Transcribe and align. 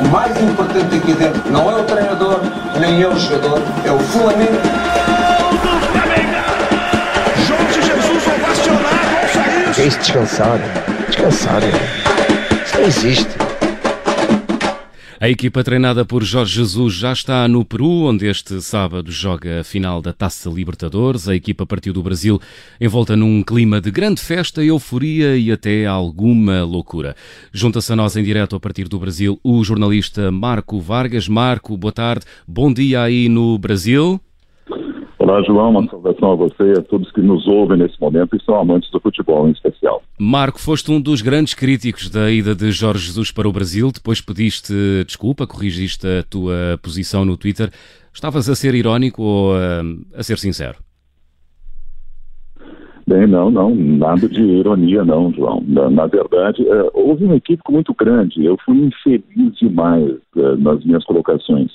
O 0.00 0.08
mais 0.08 0.40
importante 0.40 0.96
aqui 0.96 1.12
dentro 1.14 1.50
não 1.50 1.70
é 1.70 1.80
o 1.80 1.84
treinador, 1.84 2.40
nem 2.78 3.02
é 3.02 3.08
o 3.08 3.18
jogador, 3.18 3.62
é 3.84 3.90
o 3.90 3.98
Flamengo. 3.98 4.60
Jorge 7.46 7.82
Jesus 7.82 8.26
ovacionado 8.26 9.06
ao 9.16 9.74
sair. 9.74 9.84
Descansado. 9.84 10.62
Descansado. 11.08 11.66
Isso 12.64 12.78
não 12.78 12.84
existe. 12.86 13.47
A 15.20 15.28
equipa 15.28 15.64
treinada 15.64 16.04
por 16.04 16.22
Jorge 16.22 16.54
Jesus 16.54 16.94
já 16.94 17.12
está 17.12 17.48
no 17.48 17.64
Peru, 17.64 18.04
onde 18.04 18.28
este 18.28 18.62
sábado 18.62 19.10
joga 19.10 19.62
a 19.62 19.64
final 19.64 20.00
da 20.00 20.12
Taça 20.12 20.48
Libertadores. 20.48 21.28
A 21.28 21.34
equipa 21.34 21.66
partiu 21.66 21.92
do 21.92 22.00
Brasil 22.00 22.40
envolta 22.80 23.16
num 23.16 23.42
clima 23.42 23.80
de 23.80 23.90
grande 23.90 24.20
festa, 24.20 24.62
euforia 24.62 25.36
e 25.36 25.50
até 25.50 25.86
alguma 25.86 26.62
loucura. 26.62 27.16
Junta-se 27.52 27.92
a 27.92 27.96
nós 27.96 28.14
em 28.14 28.22
direto 28.22 28.54
a 28.54 28.60
partir 28.60 28.86
do 28.86 28.96
Brasil 28.96 29.40
o 29.42 29.64
jornalista 29.64 30.30
Marco 30.30 30.78
Vargas. 30.78 31.26
Marco, 31.26 31.76
boa 31.76 31.90
tarde. 31.90 32.24
Bom 32.46 32.72
dia 32.72 33.02
aí 33.02 33.28
no 33.28 33.58
Brasil. 33.58 34.20
Olá, 35.28 35.42
João. 35.42 35.68
Uma 35.68 35.86
saudação 35.90 36.32
a 36.32 36.36
você 36.36 36.72
e 36.72 36.78
a 36.78 36.82
todos 36.82 37.12
que 37.12 37.20
nos 37.20 37.46
ouvem 37.46 37.76
nesse 37.76 38.00
momento 38.00 38.34
e 38.34 38.42
são 38.42 38.54
amantes 38.54 38.90
do 38.90 38.98
futebol 38.98 39.46
em 39.46 39.50
especial. 39.50 40.02
Marco, 40.18 40.58
foste 40.58 40.90
um 40.90 40.98
dos 40.98 41.20
grandes 41.20 41.52
críticos 41.52 42.08
da 42.08 42.30
ida 42.30 42.54
de 42.54 42.70
Jorge 42.70 43.08
Jesus 43.08 43.30
para 43.30 43.46
o 43.46 43.52
Brasil. 43.52 43.90
Depois 43.92 44.22
pediste 44.22 44.72
desculpa, 45.04 45.46
corrigiste 45.46 46.06
a 46.06 46.22
tua 46.22 46.80
posição 46.82 47.26
no 47.26 47.36
Twitter. 47.36 47.68
Estavas 48.10 48.48
a 48.48 48.54
ser 48.54 48.74
irónico 48.74 49.22
ou 49.22 49.54
a, 49.54 49.82
a 50.18 50.22
ser 50.22 50.38
sincero? 50.38 50.78
Bem, 53.06 53.26
não, 53.26 53.50
não, 53.50 53.74
nada 53.74 54.26
de 54.26 54.40
ironia, 54.40 55.04
não, 55.04 55.30
João. 55.34 55.62
Na, 55.66 55.90
na 55.90 56.06
verdade, 56.06 56.66
é, 56.66 56.90
houve 56.94 57.26
um 57.26 57.34
equívoco 57.34 57.70
muito 57.70 57.92
grande. 57.92 58.46
Eu 58.46 58.56
fui 58.64 58.78
infeliz 58.78 59.54
demais 59.60 60.10
é, 60.38 60.56
nas 60.56 60.82
minhas 60.86 61.04
colocações. 61.04 61.70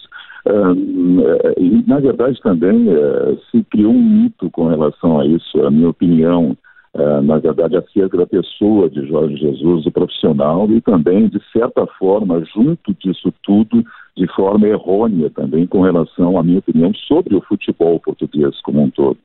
Uh, 0.46 1.54
e, 1.58 1.84
na 1.88 2.00
verdade, 2.00 2.40
também 2.42 2.90
uh, 2.90 3.40
se 3.50 3.64
criou 3.64 3.94
um 3.94 4.04
mito 4.04 4.50
com 4.52 4.68
relação 4.68 5.20
a 5.20 5.26
isso, 5.26 5.66
a 5.66 5.72
minha 5.72 5.90
opinião, 5.90 6.58
uh, 6.94 7.22
na 7.22 7.38
verdade, 7.38 7.78
acerca 7.78 8.18
da 8.18 8.28
pessoa 8.28 8.90
de 8.90 9.08
Jorge 9.08 9.38
Jesus, 9.38 9.86
o 9.86 9.92
profissional, 9.92 10.70
e 10.70 10.82
também, 10.82 11.30
de 11.30 11.42
certa 11.54 11.88
forma, 11.98 12.44
junto 12.54 12.94
disso 12.96 13.34
tudo, 13.42 13.84
de 14.18 14.28
forma 14.36 14.68
errônea 14.68 15.30
também, 15.30 15.66
com 15.66 15.82
relação 15.82 16.38
à 16.38 16.44
minha 16.44 16.60
opinião 16.60 16.94
sobre 16.94 17.36
o 17.36 17.42
futebol 17.42 18.00
português 18.00 18.60
como 18.62 18.82
um 18.82 18.90
todo. 18.90 19.18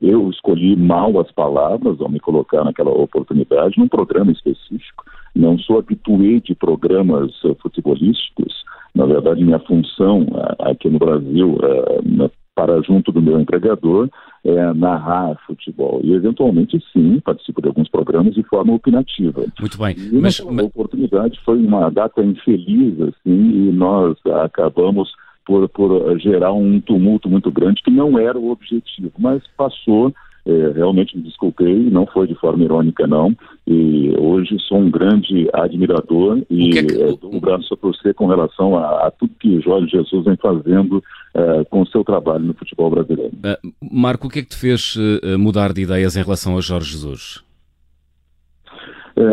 eu 0.00 0.28
escolhi 0.30 0.74
mal 0.74 1.20
as 1.20 1.30
palavras 1.30 2.00
ao 2.00 2.08
me 2.08 2.18
colocar 2.18 2.64
naquela 2.64 2.90
oportunidade, 2.90 3.78
num 3.78 3.88
programa 3.88 4.32
específico. 4.32 5.04
Não 5.34 5.58
sou 5.58 5.78
habituê 5.78 6.40
de 6.40 6.54
programas 6.54 7.30
futebolísticos, 7.60 8.55
na 8.96 9.04
verdade, 9.04 9.44
minha 9.44 9.58
função 9.58 10.26
aqui 10.58 10.88
no 10.88 10.98
Brasil, 10.98 11.58
é, 11.62 12.30
para 12.54 12.80
junto 12.80 13.12
do 13.12 13.20
meu 13.20 13.38
empregador, 13.38 14.08
é 14.42 14.72
narrar 14.72 15.36
futebol. 15.46 16.00
E, 16.02 16.14
eventualmente, 16.14 16.82
sim, 16.92 17.20
participo 17.20 17.60
de 17.60 17.68
alguns 17.68 17.90
programas 17.90 18.34
de 18.34 18.42
forma 18.44 18.72
opinativa. 18.72 19.44
Muito 19.60 19.78
bem. 19.78 19.94
E 19.98 20.18
mas, 20.18 20.40
mas... 20.40 20.64
oportunidade 20.64 21.38
foi 21.44 21.58
uma 21.58 21.90
data 21.90 22.24
infeliz, 22.24 22.98
assim, 23.02 23.68
e 23.68 23.72
nós 23.72 24.16
acabamos 24.42 25.12
por, 25.44 25.68
por 25.68 26.18
gerar 26.18 26.54
um 26.54 26.80
tumulto 26.80 27.28
muito 27.28 27.50
grande, 27.50 27.82
que 27.82 27.90
não 27.90 28.18
era 28.18 28.38
o 28.38 28.50
objetivo, 28.50 29.12
mas 29.18 29.42
passou 29.58 30.12
é, 30.46 30.72
realmente 30.74 31.16
me 31.16 31.24
desculpei, 31.24 31.90
não 31.90 32.06
foi 32.06 32.28
de 32.28 32.34
forma 32.36 32.62
irônica, 32.62 33.06
não. 33.06 33.36
E 33.66 34.14
hoje 34.16 34.56
sou 34.60 34.78
um 34.78 34.90
grande 34.90 35.48
admirador 35.52 36.40
e 36.48 36.70
que 36.70 36.78
é 36.78 36.84
que... 36.84 37.02
é, 37.02 37.06
dou 37.16 37.34
um 37.34 37.40
braço 37.40 37.74
a 37.74 37.76
torcer 37.76 38.14
com 38.14 38.26
relação 38.26 38.78
a, 38.78 39.08
a, 39.08 39.10
tudo 39.10 39.32
que 39.40 39.60
Jorge 39.60 39.88
Jesus 39.88 40.24
vem 40.24 40.36
fazendo 40.36 41.02
é, 41.34 41.64
com 41.64 41.82
o 41.82 41.86
seu 41.86 42.04
trabalho 42.04 42.44
no 42.44 42.54
futebol 42.54 42.90
brasileiro. 42.90 43.32
Uh, 43.34 43.72
Marco, 43.90 44.28
o 44.28 44.30
que 44.30 44.38
é 44.38 44.42
que 44.42 44.50
te 44.50 44.56
fez 44.56 44.94
uh, 44.94 45.36
mudar 45.36 45.72
de 45.72 45.82
ideias 45.82 46.16
em 46.16 46.22
relação 46.22 46.56
a 46.56 46.60
Jorge 46.60 46.92
Jesus? 46.92 47.44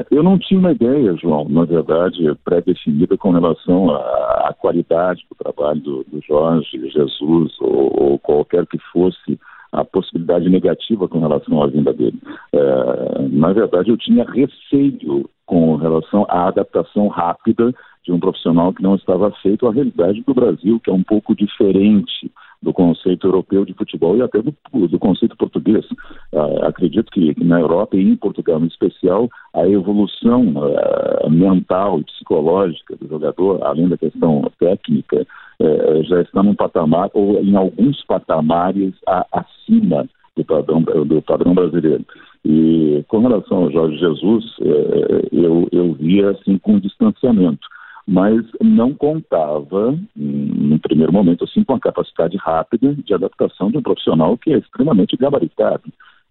Eu 0.09 0.23
não 0.23 0.39
tinha 0.39 0.57
uma 0.57 0.72
ideia, 0.72 1.13
João, 1.17 1.49
na 1.49 1.66
verdade, 1.66 2.23
pré-definida 2.45 3.17
com 3.17 3.31
relação 3.31 3.91
à, 3.91 4.47
à, 4.47 4.55
qualidade 4.57 5.25
do 5.29 5.35
trabalho 5.35 5.81
do, 5.81 6.05
do 6.05 6.22
Jorge 6.25 6.89
Jesus 6.89 7.51
ou, 7.59 7.91
ou 8.01 8.19
qualquer 8.19 8.66
que 8.66 8.77
fosse 8.93 9.38
a 9.73 9.84
possibilidade 9.84 10.50
negativa 10.50 11.07
com 11.07 11.19
relação 11.19 11.61
à 11.61 11.67
vinda 11.67 11.91
dele. 11.91 12.17
É, 12.53 13.28
na 13.31 13.51
verdade, 13.51 13.89
eu 13.89 13.97
tinha 13.97 14.23
receio 14.23 15.29
com 15.45 15.75
relação 15.75 16.25
à 16.29 16.47
adaptação 16.47 17.07
rápida 17.07 17.73
de 18.06 18.11
um 18.11 18.19
profissional 18.19 18.73
que 18.73 18.84
não 18.84 18.95
estava 18.95 19.31
feito 19.41 19.67
à 19.67 19.72
realidade 19.72 20.22
do 20.22 20.34
Brasil, 20.34 20.79
que 20.79 20.89
é 20.89 20.94
um 20.94 21.03
pouco 21.03 21.35
diferente 21.35 22.31
do 22.61 22.72
conceito 22.72 23.28
europeu 23.28 23.66
de 23.66 23.73
futebol 23.73 24.16
e 24.16 24.22
até 24.22 24.41
do, 24.41 24.53
do 24.88 25.00
conceito 25.00 25.35
português. 25.35 25.85
Uh, 26.31 26.63
acredito 26.63 27.11
que, 27.11 27.35
na 27.44 27.59
Europa 27.59 27.97
e 27.97 28.01
em 28.01 28.16
Portugal 28.16 28.61
em 28.61 28.67
especial, 28.67 29.29
a 29.53 29.67
evolução 29.67 30.53
uh, 30.55 31.29
mental 31.29 32.00
e 32.00 32.03
psicológica 32.05 32.95
do 32.95 33.07
jogador, 33.07 33.63
além 33.63 33.90
da 33.90 33.97
questão 33.97 34.50
técnica, 34.59 35.28
uh, 35.63 36.03
já 36.03 36.22
está 36.22 36.44
num 36.44 36.56
patamar, 36.56 37.09
ou 37.13 37.40
em 37.41 37.56
alguns 37.56 38.03
patamares 38.06 38.94
a, 39.07 39.25
acima 39.31 40.06
do 40.35 40.44
padrão, 40.44 40.81
do 40.81 41.22
padrão 41.22 41.53
brasileiro. 41.53 42.06
E 42.46 43.03
com 43.07 43.19
relação 43.19 43.63
ao 43.63 43.72
Jorge 43.72 43.97
Jesus, 43.97 44.44
eu, 45.31 45.68
eu 45.72 45.94
via 45.94 46.31
assim 46.31 46.57
com 46.57 46.78
distanciamento 46.78 47.66
mas 48.06 48.46
não 48.62 48.94
contava, 48.94 49.97
no 50.16 50.79
primeiro 50.79 51.13
momento, 51.13 51.46
assim, 51.46 51.63
com 51.63 51.73
a 51.73 51.79
capacidade 51.79 52.38
rápida 52.38 52.94
de 52.94 53.13
adaptação 53.13 53.72
de 53.72 53.78
um 53.78 53.81
profissional 53.81 54.38
que 54.38 54.52
é 54.53 54.57
extremamente 54.57 55.16
gabaritado, 55.16 55.84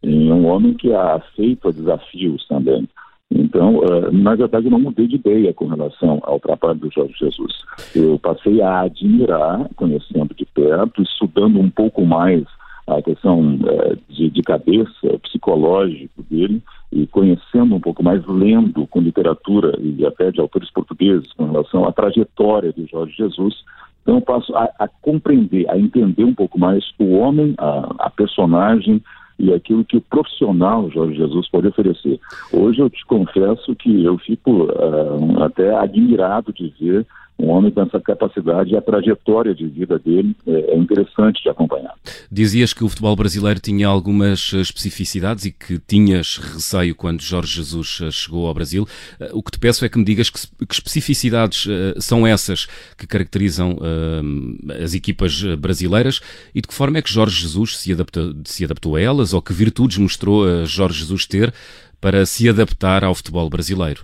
um 0.04 0.46
homem 0.46 0.74
que 0.74 0.92
é 0.92 1.20
feito 1.34 1.68
a 1.68 1.72
desafios 1.72 2.46
também. 2.46 2.88
Então, 3.34 3.78
uh, 3.78 4.12
na 4.12 4.34
verdade, 4.34 4.66
eu 4.66 4.70
não 4.70 4.80
mudei 4.80 5.06
de 5.06 5.16
ideia 5.16 5.52
com 5.54 5.66
relação 5.66 6.20
ao 6.22 6.38
trabalho 6.38 6.78
do 6.78 6.90
Jorge 6.92 7.14
Jesus. 7.18 7.52
Eu 7.94 8.18
passei 8.18 8.60
a 8.60 8.82
admirar, 8.82 9.68
conhecendo 9.76 10.34
de 10.34 10.44
perto, 10.44 11.02
estudando 11.02 11.58
um 11.58 11.70
pouco 11.70 12.04
mais 12.04 12.44
a 12.86 13.00
questão 13.00 13.40
uh, 13.40 13.96
de, 14.08 14.28
de 14.28 14.42
cabeça, 14.42 15.18
psicológico 15.22 16.22
dele, 16.30 16.62
e 16.90 17.06
conhecendo 17.06 17.74
um 17.74 17.80
pouco 17.80 18.02
mais, 18.02 18.24
lendo 18.26 18.86
com 18.86 19.00
literatura 19.00 19.78
e 19.80 20.04
até 20.04 20.30
de 20.30 20.40
autores 20.40 20.70
portugueses 20.70 21.32
com 21.32 21.46
relação 21.46 21.86
à 21.86 21.92
trajetória 21.92 22.72
de 22.72 22.86
Jorge 22.86 23.14
Jesus, 23.16 23.54
então 24.02 24.16
eu 24.16 24.20
passo 24.20 24.54
a, 24.56 24.68
a 24.78 24.88
compreender, 24.88 25.68
a 25.70 25.78
entender 25.78 26.24
um 26.24 26.34
pouco 26.34 26.58
mais 26.58 26.84
o 26.98 27.12
homem, 27.12 27.54
a, 27.56 28.06
a, 28.06 28.10
personagem 28.10 29.02
e 29.38 29.52
aquilo 29.52 29.84
que 29.84 29.96
o 29.96 30.00
profissional 30.00 30.90
Jorge 30.90 31.16
Jesus 31.16 31.48
pode 31.48 31.68
oferecer. 31.68 32.20
Hoje 32.52 32.80
eu 32.80 32.90
te 32.90 33.04
confesso 33.06 33.74
que 33.74 34.04
eu 34.04 34.18
fico 34.18 34.64
uh, 34.64 35.42
até 35.42 35.74
admirado 35.74 36.52
de 36.52 36.72
ver 36.80 37.06
um 37.42 37.50
homem 37.50 37.72
com 37.72 37.82
essa 37.82 38.00
capacidade 38.00 38.72
e 38.72 38.76
a 38.76 38.80
trajetória 38.80 39.54
de 39.54 39.66
vida 39.66 39.98
dele 39.98 40.34
é, 40.46 40.52
é, 40.52 40.78
interessante 40.78 41.42
de 41.42 41.48
acompanhar. 41.48 41.94
Dizias 42.30 42.72
que 42.72 42.84
o 42.84 42.88
futebol 42.88 43.16
brasileiro 43.16 43.60
tinha 43.60 43.88
algumas 43.88 44.52
especificidades 44.52 45.44
e 45.44 45.52
que 45.52 45.78
tinhas 45.78 46.38
receio 46.38 46.94
quando 46.94 47.20
Jorge 47.20 47.56
Jesus 47.56 48.00
eh, 48.02 48.10
chegou 48.10 48.46
ao 48.46 48.54
Brasil. 48.54 48.86
Eh, 49.18 49.30
o 49.32 49.42
que 49.42 49.50
te 49.50 49.58
peço 49.58 49.84
é 49.84 49.88
que 49.88 49.98
me 49.98 50.04
digas 50.04 50.30
que, 50.30 50.66
que 50.66 50.74
especificidades 50.74 51.66
são 51.98 52.26
essas 52.26 52.66
que 52.96 53.06
caracterizam 53.06 53.72
uh, 53.72 54.82
as 54.82 54.94
equipas 54.94 55.42
brasileiras 55.56 56.20
e 56.54 56.60
de 56.60 56.68
que 56.68 56.74
forma 56.74 56.98
é 56.98 57.02
que 57.02 57.10
Jorge 57.10 57.42
Jesus 57.42 57.78
se 57.78 57.92
adaptou, 57.92 58.32
se 58.44 58.64
adaptou 58.64 58.96
a 58.96 59.00
elas 59.00 59.32
ou 59.32 59.42
que 59.42 59.52
virtudes 59.52 59.98
mostrou 59.98 60.44
a 60.44 60.64
Jorge 60.64 61.00
Jesus 61.00 61.26
ter 61.26 61.52
para 62.00 62.24
se 62.26 62.48
adaptar 62.48 63.04
ao 63.04 63.14
futebol 63.14 63.48
brasileiro? 63.48 64.02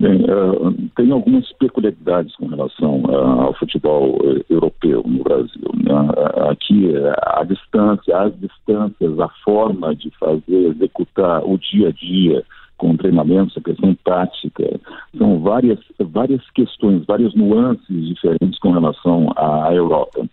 Bem, 0.00 0.24
tem 1.00 1.10
algumas 1.12 1.50
peculiaridades 1.54 2.36
com 2.36 2.46
relação 2.46 3.00
uh, 3.04 3.40
ao 3.40 3.54
futebol 3.54 4.16
uh, 4.16 4.44
europeu 4.50 5.02
no 5.06 5.24
Brasil. 5.24 5.70
Né? 5.74 5.90
aqui, 6.50 6.92
a 7.22 7.42
distância, 7.44 8.18
as 8.18 8.38
distâncias, 8.38 9.18
a 9.18 9.28
forma 9.42 9.96
de 9.96 10.10
fazer, 10.18 10.68
executar 10.68 11.42
o 11.42 11.56
dia 11.56 11.88
a 11.88 11.92
dia 11.92 12.44
com 12.76 12.96
treinamentos, 12.96 13.56
a 13.56 13.62
questão 13.62 13.96
tática, 14.04 14.80
são 15.16 15.40
várias, 15.40 15.78
várias 15.98 16.42
questões, 16.50 17.04
várias 17.06 17.34
nuances 17.34 18.08
diferentes 18.08 18.58
com 18.58 18.72
relação 18.72 19.32
à 19.36 19.72
Europa. 19.72 20.26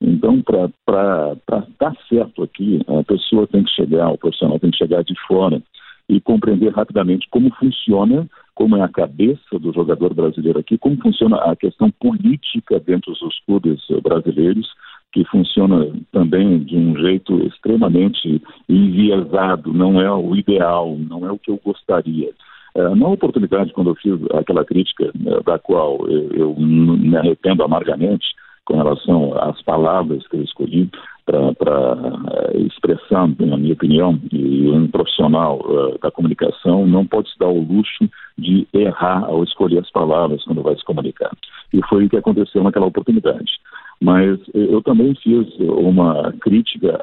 Então, 0.00 0.42
para 0.42 1.36
dar 1.78 1.96
certo 2.08 2.42
aqui, 2.42 2.80
a 2.88 3.04
pessoa 3.04 3.46
tem 3.46 3.62
que 3.62 3.70
chegar, 3.70 4.10
o 4.10 4.18
profissional 4.18 4.58
tem 4.58 4.70
que 4.70 4.78
chegar 4.78 5.02
de 5.04 5.14
fora 5.26 5.62
e 6.08 6.20
compreender 6.20 6.72
rapidamente 6.72 7.28
como 7.30 7.54
funciona 7.54 8.26
como 8.58 8.76
é 8.76 8.82
a 8.82 8.88
cabeça 8.88 9.56
do 9.60 9.72
jogador 9.72 10.12
brasileiro 10.12 10.58
aqui, 10.58 10.76
como 10.76 11.00
funciona 11.00 11.36
a 11.36 11.54
questão 11.54 11.92
política 11.92 12.80
dentro 12.80 13.12
dos 13.12 13.40
clubes 13.46 13.80
brasileiros, 14.02 14.68
que 15.12 15.24
funciona 15.26 15.86
também 16.10 16.58
de 16.64 16.76
um 16.76 16.96
jeito 16.96 17.40
extremamente 17.46 18.42
enviesado, 18.68 19.72
não 19.72 20.00
é 20.00 20.10
o 20.10 20.34
ideal, 20.34 20.98
não 20.98 21.24
é 21.24 21.30
o 21.30 21.38
que 21.38 21.52
eu 21.52 21.60
gostaria. 21.64 22.32
Uh, 22.74 22.96
na 22.96 23.06
oportunidade, 23.06 23.72
quando 23.72 23.90
eu 23.90 23.94
fiz 23.94 24.18
aquela 24.34 24.64
crítica 24.64 25.04
uh, 25.04 25.44
da 25.44 25.60
qual 25.60 26.04
eu, 26.08 26.56
me 26.58 27.16
arrependo 27.16 27.62
amargamente 27.62 28.26
com 28.64 28.76
relação 28.76 29.38
às 29.40 29.62
palavras 29.62 30.26
que 30.26 30.36
eu 30.36 30.42
escolhi 30.42 30.90
para 31.24 31.40
uh, 31.40 32.66
expressar, 32.66 33.28
na 33.38 33.56
minha 33.56 33.74
opinião, 33.74 34.18
e 34.32 34.68
um 34.68 34.88
profissional 34.88 35.62
da 36.02 36.10
comunicação 36.10 36.84
não 36.88 37.06
pode 37.06 37.30
se 37.30 37.38
dar 37.38 37.48
o 37.48 37.62
luxo 37.62 38.10
de 38.38 38.66
errar 38.72 39.24
ao 39.24 39.42
escolher 39.42 39.80
as 39.80 39.90
palavras 39.90 40.44
quando 40.44 40.62
vai 40.62 40.76
se 40.76 40.84
comunicar. 40.84 41.30
E 41.72 41.80
foi 41.88 42.06
o 42.06 42.08
que 42.08 42.16
aconteceu 42.16 42.62
naquela 42.62 42.86
oportunidade 42.86 43.58
mas 44.00 44.38
eu 44.54 44.80
também 44.82 45.14
fiz 45.16 45.46
uma 45.58 46.32
crítica, 46.40 46.98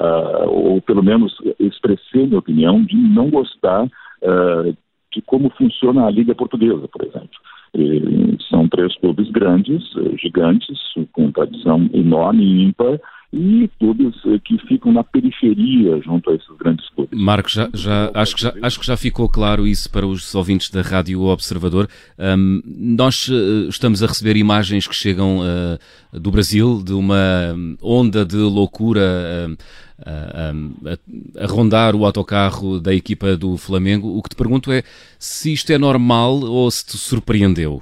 ou 0.48 0.82
pelo 0.82 1.04
menos 1.04 1.36
expressei 1.60 2.26
minha 2.26 2.40
opinião 2.40 2.82
de 2.84 2.96
não 2.96 3.30
gostar 3.30 3.86
uh, 3.86 4.78
de 5.14 5.22
como 5.26 5.50
funciona 5.52 6.06
a 6.06 6.12
Liga 6.12 6.34
Portuguesa, 6.36 6.88
por 6.88 7.06
exemplo. 7.06 7.38
E 7.74 8.38
são 8.50 8.68
três 8.70 8.96
clubes 9.00 9.30
grandes, 9.32 9.84
eh, 9.98 10.18
gigantes, 10.18 10.78
com 11.12 11.32
tradição 11.32 11.90
enorme 11.94 12.44
e 12.44 12.64
ímpar, 12.64 13.00
e 13.34 13.70
clubes 13.80 14.16
eh, 14.26 14.40
que 14.44 14.58
ficam 14.60 14.94
na 14.94 15.04
periferia 15.04 16.02
junto 16.02 16.30
a 16.30 16.36
esses 16.36 16.58
grandes. 16.58 16.88
Marcos, 17.16 17.54
já, 17.54 17.70
já, 17.74 18.12
acho, 18.14 18.36
que 18.36 18.42
já, 18.42 18.54
acho 18.62 18.80
que 18.80 18.86
já 18.86 18.98
ficou 18.98 19.30
claro 19.30 19.66
isso 19.66 19.90
para 19.90 20.06
os 20.06 20.36
ouvintes 20.36 20.70
da 20.70 20.82
Rádio 20.82 21.22
Observador. 21.22 21.88
Um, 22.20 22.62
nós 22.66 23.30
uh, 23.30 23.70
estamos 23.70 24.04
a 24.04 24.08
receber 24.08 24.36
imagens 24.36 24.86
que 24.86 24.94
chegam 24.94 25.40
uh, 25.40 26.20
do 26.20 26.30
Brasil, 26.30 26.84
de 26.84 26.94
uma 26.94 27.56
onda 27.82 28.26
de 28.26 28.36
loucura 28.36 29.02
uh, 29.50 29.58
a, 30.06 31.44
a, 31.44 31.48
rondar 31.48 31.96
o 31.96 32.06
autocarro 32.06 32.80
da 32.82 32.94
equipa 32.94 33.38
do 33.38 33.56
Flamengo. 33.56 34.18
O 34.18 34.22
que 34.22 34.30
te 34.30 34.36
pergunto 34.36 34.72
é 34.72 34.84
se 35.18 35.54
isto 35.54 35.72
é 35.72 35.78
normal 35.78 36.42
ou 36.42 36.70
se 36.70 36.86
te 36.86 36.98
surpreendeu? 36.98 37.82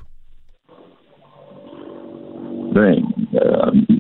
Bem, 2.74 3.04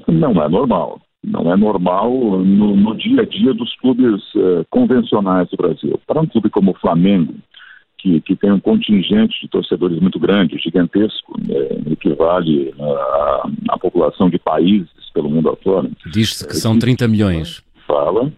não 0.07 0.43
é 0.43 0.49
normal 0.49 1.02
não 1.23 1.51
é 1.51 1.55
normal 1.55 2.11
no, 2.11 2.75
no 2.75 2.95
dia 2.95 3.21
a 3.21 3.25
dia 3.25 3.53
dos 3.53 3.75
clubes 3.77 4.21
uh, 4.35 4.65
convencionais 4.69 5.49
do 5.49 5.57
Brasil. 5.57 5.99
Para 6.05 6.21
um 6.21 6.27
clube 6.27 6.49
como 6.49 6.71
o 6.71 6.79
Flamengo, 6.79 7.33
que, 7.97 8.19
que 8.21 8.35
tem 8.35 8.51
um 8.51 8.59
contingente 8.59 9.39
de 9.41 9.47
torcedores 9.47 9.99
muito 9.99 10.19
grande, 10.19 10.57
gigantesco, 10.57 11.39
né, 11.39 11.55
equivale 11.89 12.73
à 13.69 13.77
população 13.79 14.29
de 14.29 14.37
países 14.37 14.89
pelo 15.13 15.29
mundo 15.29 15.49
afora. 15.49 15.89
Diz-se 16.11 16.45
que 16.45 16.55
são 16.55 16.77
30 16.77 17.07
milhões. 17.07 17.63
Fala, 17.87 18.29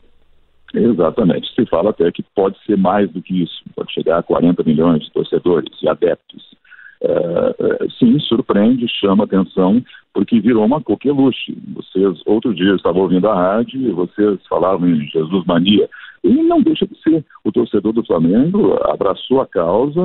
exatamente. 0.73 1.51
Se 1.55 1.65
fala 1.65 1.89
até 1.89 2.11
que 2.11 2.23
pode 2.35 2.57
ser 2.65 2.77
mais 2.77 3.09
do 3.09 3.21
que 3.21 3.41
isso, 3.41 3.63
pode 3.75 3.91
chegar 3.91 4.19
a 4.19 4.23
40 4.23 4.63
milhões 4.63 5.03
de 5.03 5.11
torcedores 5.11 5.71
e 5.81 5.87
adeptos. 5.87 6.43
Uh, 7.05 7.91
sim, 7.99 8.19
surpreende, 8.19 8.87
chama 8.87 9.25
atenção, 9.25 9.83
porque 10.13 10.39
virou 10.39 10.65
uma 10.65 10.81
coqueluche. 10.81 11.55
Vocês, 11.75 12.21
outro 12.25 12.53
dia, 12.53 12.73
estavam 12.73 13.03
ouvindo 13.03 13.29
a 13.29 13.35
rádio 13.35 13.79
e 13.79 13.91
vocês 13.91 14.39
falavam 14.47 14.89
em 14.89 15.05
Jesus 15.07 15.45
Mania. 15.45 15.87
E 16.23 16.33
não 16.33 16.59
deixa 16.59 16.87
de 16.87 16.99
ser. 17.01 17.23
O 17.43 17.51
torcedor 17.51 17.93
do 17.93 18.03
Flamengo 18.03 18.79
abraçou 18.89 19.41
a 19.41 19.45
causa, 19.45 20.01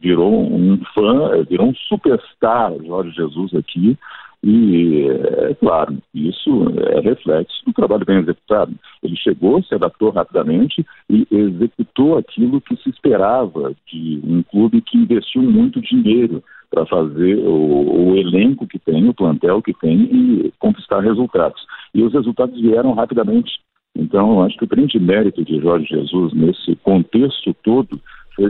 virou 0.00 0.32
um 0.32 0.80
fã, 0.92 1.44
virou 1.48 1.68
um 1.68 1.74
superstar, 1.74 2.72
Jorge 2.84 3.12
Jesus 3.12 3.54
aqui, 3.54 3.96
e, 4.42 5.06
é 5.50 5.54
claro, 5.54 5.98
isso 6.14 6.50
é 6.78 7.00
reflexo 7.00 7.62
do 7.66 7.72
trabalho 7.74 8.06
bem 8.06 8.18
executado. 8.18 8.74
Ele 9.02 9.16
chegou, 9.16 9.62
se 9.62 9.74
adaptou 9.74 10.10
rapidamente 10.10 10.84
e 11.10 11.26
executou 11.30 12.16
aquilo 12.16 12.60
que 12.60 12.74
se 12.76 12.88
esperava 12.88 13.74
de 13.86 14.20
um 14.24 14.42
clube 14.42 14.80
que 14.80 14.96
investiu 14.96 15.42
muito 15.42 15.80
dinheiro 15.80 16.42
para 16.70 16.86
fazer 16.86 17.36
o, 17.38 18.12
o, 18.12 18.16
elenco 18.16 18.66
que 18.66 18.78
tem, 18.78 19.08
o 19.08 19.14
plantel 19.14 19.60
que 19.60 19.74
tem 19.74 20.02
e 20.04 20.52
conquistar 20.58 21.00
resultados. 21.00 21.60
E 21.92 22.02
os 22.02 22.12
resultados 22.12 22.58
vieram 22.58 22.94
rapidamente. 22.94 23.60
Então, 23.94 24.42
acho 24.42 24.56
que 24.56 24.64
o 24.64 24.68
grande 24.68 24.98
mérito 24.98 25.44
de 25.44 25.60
Jorge 25.60 25.86
Jesus 25.86 26.32
nesse 26.32 26.76
contexto 26.76 27.52
todo 27.62 28.00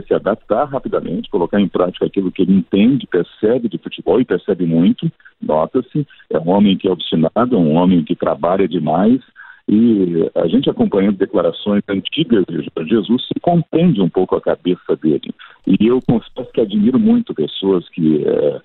se 0.07 0.13
adaptar 0.13 0.65
rapidamente, 0.65 1.29
colocar 1.29 1.59
em 1.59 1.67
prática 1.67 2.05
aquilo 2.05 2.31
que 2.31 2.43
ele 2.43 2.53
entende, 2.53 3.07
percebe 3.07 3.67
de 3.67 3.77
futebol 3.77 4.21
e 4.21 4.25
percebe 4.25 4.65
muito, 4.65 5.11
nota-se. 5.41 6.07
É 6.29 6.39
um 6.39 6.49
homem 6.49 6.77
que 6.77 6.87
é 6.87 6.91
obstinado, 6.91 7.55
é 7.55 7.57
um 7.57 7.73
homem 7.75 8.03
que 8.03 8.15
trabalha 8.15 8.67
demais. 8.67 9.19
E 9.67 10.29
a 10.35 10.47
gente 10.47 10.69
acompanhando 10.69 11.17
declarações 11.17 11.83
antigas 11.87 12.43
de 12.45 12.89
Jesus 12.89 13.25
se 13.27 13.39
compreende 13.39 14.01
um 14.01 14.09
pouco 14.09 14.35
a 14.35 14.41
cabeça 14.41 14.95
dele. 15.01 15.33
E 15.67 15.87
eu 15.87 15.99
confesso 16.01 16.51
que 16.51 16.61
admiro 16.61 16.99
muito 16.99 17.33
pessoas 17.33 17.87
que 17.89 18.23
é, 18.25 18.61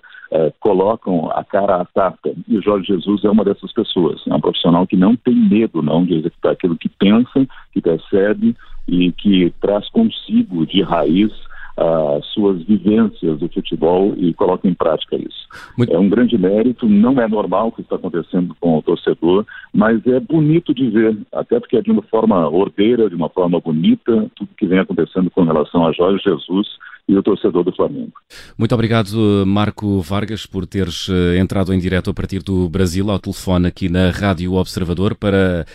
colocam 0.67 1.31
a 1.31 1.45
cara 1.45 1.77
à 1.77 1.85
tapa. 1.85 2.29
E 2.45 2.57
o 2.57 2.61
Jorge 2.61 2.87
Jesus 2.87 3.23
é 3.23 3.29
uma 3.29 3.45
dessas 3.45 3.71
pessoas. 3.71 4.21
É 4.27 4.35
um 4.35 4.41
profissional 4.41 4.85
que 4.85 4.97
não 4.97 5.15
tem 5.15 5.33
medo 5.33 5.81
não 5.81 6.03
de 6.03 6.15
executar 6.15 6.51
aquilo 6.51 6.75
que 6.75 6.89
pensa, 6.89 7.47
que 7.71 7.79
percebe 7.79 8.53
e 8.85 9.13
que 9.13 9.49
traz 9.61 9.89
consigo 9.89 10.65
de 10.65 10.81
raiz 10.81 11.31
as 11.77 12.25
suas 12.33 12.61
vivências 12.63 13.39
do 13.39 13.47
futebol 13.47 14.13
e 14.17 14.33
coloca 14.33 14.67
em 14.67 14.73
prática 14.73 15.15
isso. 15.15 15.47
Muito... 15.77 15.93
É 15.93 15.97
um 15.97 16.09
grande 16.09 16.37
mérito, 16.37 16.89
não 16.89 17.21
é 17.21 17.27
normal 17.29 17.67
o 17.67 17.71
que 17.71 17.81
está 17.81 17.95
acontecendo 17.95 18.53
com 18.59 18.77
o 18.77 18.81
torcedor, 18.81 19.45
mas 19.71 20.05
é 20.05 20.19
bonito 20.19 20.73
de 20.73 20.89
ver, 20.89 21.15
até 21.31 21.59
porque 21.61 21.77
é 21.77 21.81
de 21.81 21.91
uma 21.91 22.01
forma 22.01 22.49
ordeira, 22.49 23.07
de 23.07 23.15
uma 23.15 23.29
forma 23.29 23.59
bonita, 23.61 24.29
tudo 24.35 24.49
que 24.57 24.65
vem 24.65 24.79
acontecendo 24.79 25.29
com 25.29 25.43
relação 25.43 25.87
a 25.87 25.93
Jorge 25.93 26.23
Jesus 26.23 26.67
e 27.07 27.15
o 27.15 27.23
torcedor 27.23 27.63
do 27.63 27.71
Flamengo. 27.71 28.11
Muito 28.57 28.75
obrigado, 28.75 29.45
Marco 29.45 30.01
Vargas, 30.01 30.45
por 30.45 30.65
teres 30.65 31.07
eh, 31.09 31.37
entrado 31.37 31.73
em 31.73 31.79
direto 31.79 32.09
a 32.09 32.13
partir 32.13 32.43
do 32.43 32.67
Brasil 32.67 33.09
ao 33.09 33.17
telefone 33.17 33.67
aqui 33.67 33.87
na 33.87 34.11
Rádio 34.11 34.53
Observador 34.53 35.15
para 35.15 35.65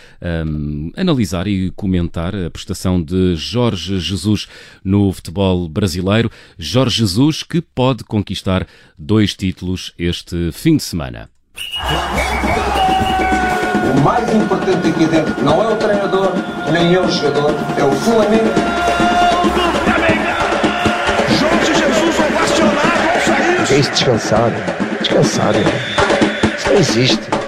um, 0.45 0.91
analisar 0.95 1.47
e 1.47 1.71
comentar 1.71 2.35
a 2.35 2.51
prestação 2.51 3.01
de 3.01 3.35
Jorge 3.35 3.99
Jesus 3.99 4.47
no 4.83 5.11
futebol 5.11 5.67
brasileiro. 5.67 6.29
Jorge 6.57 6.99
Jesus 6.99 7.41
que 7.41 7.61
pode 7.61 8.03
conquistar 8.03 8.67
dois 8.97 9.33
títulos 9.33 9.91
este 9.97 10.51
fim 10.51 10.77
de 10.77 10.83
semana. 10.83 11.29
O 13.95 14.01
mais 14.01 14.35
importante 14.35 14.87
aqui 14.87 15.05
dentro 15.07 15.43
não 15.43 15.61
é 15.63 15.73
o 15.73 15.77
treinador, 15.77 16.31
nem 16.71 16.93
é 16.93 16.99
o 16.99 17.09
jogador, 17.09 17.51
é 17.77 17.83
o 17.83 17.91
Flamengo. 17.91 19.22
Isso, 23.79 23.89
descansado. 23.91 24.53
Descansado. 25.01 25.57
Isso 26.55 26.69
não 26.69 26.77
existe. 26.77 27.42